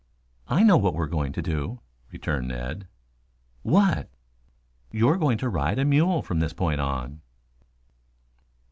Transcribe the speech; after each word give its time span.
"I 0.47 0.63
know 0.63 0.77
what 0.77 0.95
you 0.95 0.99
are 1.01 1.05
going 1.07 1.31
to 1.33 1.43
do," 1.43 1.79
returned 2.11 2.47
Ned. 2.47 2.87
"What?" 3.61 4.09
"You're 4.91 5.17
going 5.17 5.37
to 5.37 5.47
ride 5.47 5.77
a 5.77 5.85
mule 5.85 6.23
from 6.23 6.39
this 6.39 6.53
point 6.53 6.81
on." 6.81 7.21